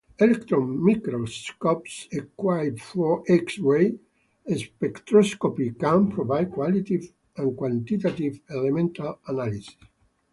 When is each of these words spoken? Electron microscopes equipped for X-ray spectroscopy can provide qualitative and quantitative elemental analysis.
Electron 0.17 0.83
microscopes 0.83 2.07
equipped 2.11 2.79
for 2.81 3.23
X-ray 3.27 3.99
spectroscopy 4.49 5.77
can 5.79 6.09
provide 6.09 6.51
qualitative 6.51 7.13
and 7.37 7.55
quantitative 7.55 8.39
elemental 8.49 9.19
analysis. 9.27 9.75